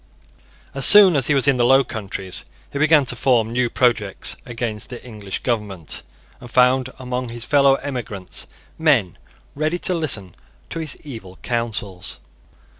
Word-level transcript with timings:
As 0.73 0.83
soon 0.87 1.15
as 1.15 1.27
he 1.27 1.35
was 1.35 1.47
in 1.47 1.57
the 1.57 1.63
Low 1.63 1.83
Countries 1.83 2.43
he 2.73 2.79
began 2.79 3.05
to 3.05 3.15
form 3.15 3.51
new 3.51 3.69
projects 3.69 4.35
against 4.47 4.89
the 4.89 5.05
English 5.05 5.43
government, 5.43 6.01
and 6.39 6.49
found 6.49 6.89
among 6.97 7.29
his 7.29 7.45
fellow 7.45 7.75
emigrants 7.75 8.47
men 8.79 9.15
ready 9.53 9.77
to 9.77 9.93
listen 9.93 10.33
to 10.71 10.79
his 10.79 10.97
evil 11.05 11.37
counsels. 11.43 12.19